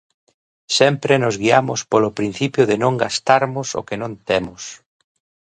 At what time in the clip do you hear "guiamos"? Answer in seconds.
1.41-1.79